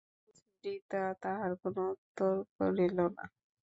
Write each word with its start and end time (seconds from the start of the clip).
সুচরিতা 0.29 1.01
তাহার 1.23 1.51
কোনো 1.61 1.81
উত্তর 1.93 2.33
করিল 2.55 2.97
না। 3.15 3.23